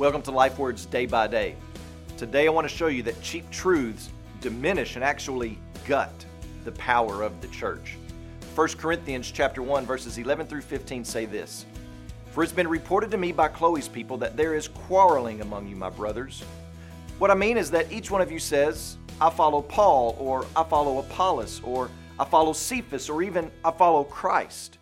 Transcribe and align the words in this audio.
Welcome 0.00 0.22
to 0.22 0.30
Life 0.30 0.58
Words 0.58 0.86
Day 0.86 1.04
by 1.04 1.26
Day. 1.26 1.56
Today 2.16 2.46
I 2.46 2.50
want 2.50 2.66
to 2.66 2.74
show 2.74 2.86
you 2.86 3.02
that 3.02 3.20
cheap 3.20 3.50
truths 3.50 4.08
diminish 4.40 4.94
and 4.94 5.04
actually 5.04 5.58
gut 5.86 6.24
the 6.64 6.72
power 6.72 7.22
of 7.22 7.38
the 7.42 7.48
church. 7.48 7.98
1 8.54 8.68
Corinthians 8.78 9.30
chapter 9.30 9.62
1 9.62 9.84
verses 9.84 10.16
11 10.16 10.46
through 10.46 10.62
15 10.62 11.04
say 11.04 11.26
this: 11.26 11.66
For 12.30 12.42
it's 12.42 12.50
been 12.50 12.66
reported 12.66 13.10
to 13.10 13.18
me 13.18 13.30
by 13.30 13.48
Chloe's 13.48 13.88
people 13.88 14.16
that 14.16 14.38
there 14.38 14.54
is 14.54 14.68
quarreling 14.68 15.42
among 15.42 15.68
you, 15.68 15.76
my 15.76 15.90
brothers. 15.90 16.42
What 17.18 17.30
I 17.30 17.34
mean 17.34 17.58
is 17.58 17.70
that 17.70 17.92
each 17.92 18.10
one 18.10 18.22
of 18.22 18.32
you 18.32 18.38
says, 18.38 18.96
I 19.20 19.28
follow 19.28 19.60
Paul 19.60 20.16
or 20.18 20.46
I 20.56 20.64
follow 20.64 21.00
Apollos 21.00 21.60
or 21.62 21.90
I 22.18 22.24
follow 22.24 22.54
Cephas 22.54 23.10
or 23.10 23.22
even 23.22 23.50
I 23.66 23.70
follow 23.70 24.04
Christ. 24.04 24.78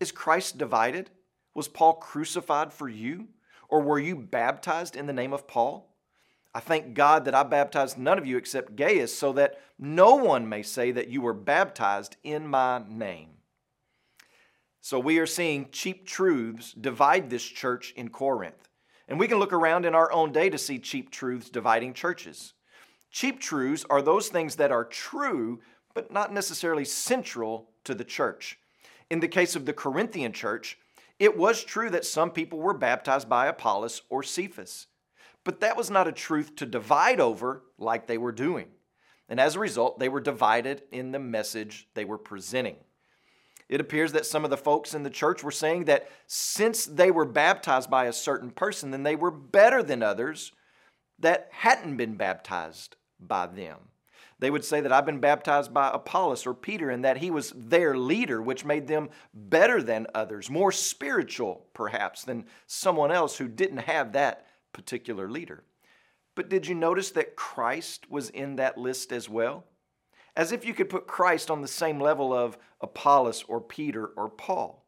Is 0.00 0.12
Christ 0.12 0.58
divided? 0.58 1.08
Was 1.54 1.66
Paul 1.66 1.94
crucified 1.94 2.74
for 2.74 2.90
you? 2.90 3.28
Or 3.68 3.80
were 3.80 3.98
you 3.98 4.16
baptized 4.16 4.96
in 4.96 5.06
the 5.06 5.12
name 5.12 5.32
of 5.32 5.46
Paul? 5.46 5.90
I 6.54 6.60
thank 6.60 6.94
God 6.94 7.24
that 7.24 7.34
I 7.34 7.42
baptized 7.42 7.98
none 7.98 8.18
of 8.18 8.26
you 8.26 8.36
except 8.36 8.76
Gaius, 8.76 9.16
so 9.16 9.32
that 9.32 9.60
no 9.78 10.14
one 10.14 10.48
may 10.48 10.62
say 10.62 10.92
that 10.92 11.08
you 11.08 11.20
were 11.20 11.32
baptized 11.32 12.16
in 12.22 12.46
my 12.46 12.82
name. 12.88 13.30
So 14.80 15.00
we 15.00 15.18
are 15.18 15.26
seeing 15.26 15.70
cheap 15.72 16.06
truths 16.06 16.72
divide 16.72 17.30
this 17.30 17.42
church 17.42 17.92
in 17.96 18.10
Corinth. 18.10 18.68
And 19.08 19.18
we 19.18 19.28
can 19.28 19.38
look 19.38 19.52
around 19.52 19.84
in 19.84 19.94
our 19.94 20.12
own 20.12 20.30
day 20.30 20.48
to 20.50 20.58
see 20.58 20.78
cheap 20.78 21.10
truths 21.10 21.50
dividing 21.50 21.94
churches. 21.94 22.52
Cheap 23.10 23.40
truths 23.40 23.84
are 23.90 24.02
those 24.02 24.28
things 24.28 24.56
that 24.56 24.72
are 24.72 24.84
true, 24.84 25.60
but 25.94 26.12
not 26.12 26.32
necessarily 26.32 26.84
central 26.84 27.70
to 27.84 27.94
the 27.94 28.04
church. 28.04 28.58
In 29.10 29.20
the 29.20 29.28
case 29.28 29.56
of 29.56 29.66
the 29.66 29.72
Corinthian 29.72 30.32
church, 30.32 30.78
it 31.18 31.36
was 31.36 31.64
true 31.64 31.90
that 31.90 32.04
some 32.04 32.30
people 32.30 32.58
were 32.58 32.74
baptized 32.74 33.28
by 33.28 33.46
Apollos 33.46 34.02
or 34.08 34.22
Cephas, 34.22 34.86
but 35.44 35.60
that 35.60 35.76
was 35.76 35.90
not 35.90 36.08
a 36.08 36.12
truth 36.12 36.56
to 36.56 36.66
divide 36.66 37.20
over 37.20 37.62
like 37.78 38.06
they 38.06 38.18
were 38.18 38.32
doing. 38.32 38.66
And 39.28 39.40
as 39.40 39.56
a 39.56 39.60
result, 39.60 39.98
they 39.98 40.08
were 40.08 40.20
divided 40.20 40.82
in 40.90 41.12
the 41.12 41.18
message 41.18 41.88
they 41.94 42.04
were 42.04 42.18
presenting. 42.18 42.76
It 43.68 43.80
appears 43.80 44.12
that 44.12 44.26
some 44.26 44.44
of 44.44 44.50
the 44.50 44.56
folks 44.56 44.94
in 44.94 45.02
the 45.02 45.10
church 45.10 45.42
were 45.42 45.50
saying 45.50 45.86
that 45.86 46.10
since 46.26 46.84
they 46.84 47.10
were 47.10 47.24
baptized 47.24 47.88
by 47.88 48.04
a 48.06 48.12
certain 48.12 48.50
person, 48.50 48.90
then 48.90 49.02
they 49.02 49.16
were 49.16 49.30
better 49.30 49.82
than 49.82 50.02
others 50.02 50.52
that 51.18 51.48
hadn't 51.50 51.96
been 51.96 52.16
baptized 52.16 52.96
by 53.18 53.46
them. 53.46 53.78
They 54.44 54.50
would 54.50 54.62
say 54.62 54.82
that 54.82 54.92
I've 54.92 55.06
been 55.06 55.20
baptized 55.20 55.72
by 55.72 55.90
Apollos 55.90 56.46
or 56.46 56.52
Peter 56.52 56.90
and 56.90 57.02
that 57.02 57.16
he 57.16 57.30
was 57.30 57.54
their 57.56 57.96
leader, 57.96 58.42
which 58.42 58.62
made 58.62 58.86
them 58.86 59.08
better 59.32 59.82
than 59.82 60.06
others, 60.14 60.50
more 60.50 60.70
spiritual 60.70 61.64
perhaps 61.72 62.24
than 62.24 62.44
someone 62.66 63.10
else 63.10 63.38
who 63.38 63.48
didn't 63.48 63.78
have 63.78 64.12
that 64.12 64.44
particular 64.74 65.30
leader. 65.30 65.64
But 66.34 66.50
did 66.50 66.66
you 66.66 66.74
notice 66.74 67.10
that 67.12 67.36
Christ 67.36 68.10
was 68.10 68.28
in 68.28 68.56
that 68.56 68.76
list 68.76 69.12
as 69.12 69.30
well? 69.30 69.64
As 70.36 70.52
if 70.52 70.66
you 70.66 70.74
could 70.74 70.90
put 70.90 71.06
Christ 71.06 71.50
on 71.50 71.62
the 71.62 71.66
same 71.66 71.98
level 71.98 72.30
of 72.34 72.58
Apollos 72.82 73.46
or 73.48 73.62
Peter 73.62 74.08
or 74.08 74.28
Paul. 74.28 74.84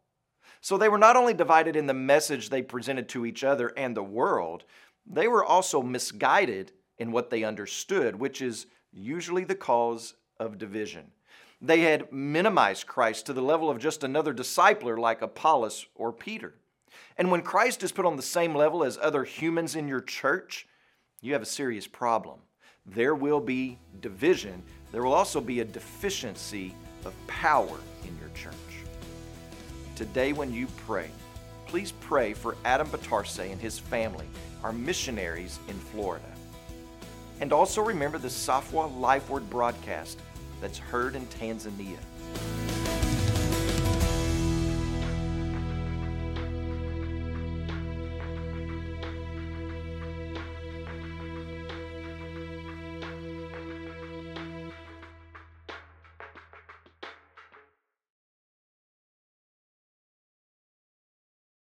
So 0.60 0.76
they 0.76 0.90
were 0.90 0.98
not 0.98 1.16
only 1.16 1.32
divided 1.32 1.76
in 1.76 1.86
the 1.86 1.94
message 1.94 2.50
they 2.50 2.60
presented 2.60 3.08
to 3.08 3.24
each 3.24 3.42
other 3.42 3.72
and 3.74 3.96
the 3.96 4.02
world, 4.02 4.64
they 5.06 5.28
were 5.28 5.42
also 5.42 5.80
misguided 5.80 6.72
in 6.98 7.10
what 7.10 7.30
they 7.30 7.42
understood, 7.42 8.16
which 8.16 8.42
is 8.42 8.66
usually 8.96 9.44
the 9.44 9.54
cause 9.54 10.14
of 10.40 10.58
division. 10.58 11.12
They 11.60 11.80
had 11.80 12.12
minimized 12.12 12.86
Christ 12.86 13.26
to 13.26 13.32
the 13.32 13.40
level 13.42 13.70
of 13.70 13.78
just 13.78 14.04
another 14.04 14.34
discipler 14.34 14.98
like 14.98 15.22
Apollos 15.22 15.86
or 15.94 16.12
Peter. 16.12 16.54
And 17.16 17.30
when 17.30 17.42
Christ 17.42 17.82
is 17.82 17.92
put 17.92 18.06
on 18.06 18.16
the 18.16 18.22
same 18.22 18.54
level 18.54 18.84
as 18.84 18.98
other 19.00 19.24
humans 19.24 19.74
in 19.74 19.88
your 19.88 20.00
church, 20.00 20.66
you 21.20 21.32
have 21.32 21.42
a 21.42 21.46
serious 21.46 21.86
problem. 21.86 22.40
There 22.84 23.14
will 23.14 23.40
be 23.40 23.78
division. 24.00 24.62
There 24.92 25.02
will 25.02 25.14
also 25.14 25.40
be 25.40 25.60
a 25.60 25.64
deficiency 25.64 26.74
of 27.04 27.14
power 27.26 27.78
in 28.04 28.16
your 28.18 28.30
church. 28.34 28.54
Today, 29.96 30.32
when 30.32 30.52
you 30.52 30.66
pray, 30.86 31.10
please 31.66 31.92
pray 32.00 32.34
for 32.34 32.56
Adam 32.64 32.86
Batarse 32.88 33.50
and 33.50 33.60
his 33.60 33.78
family, 33.78 34.26
our 34.62 34.72
missionaries 34.72 35.58
in 35.68 35.74
Florida. 35.74 36.35
And 37.40 37.52
also 37.52 37.82
remember 37.82 38.18
the 38.18 38.28
Safwa 38.28 38.98
Life 38.98 39.28
Word 39.28 39.48
broadcast 39.50 40.18
that's 40.60 40.78
heard 40.78 41.16
in 41.16 41.26
Tanzania. 41.26 41.98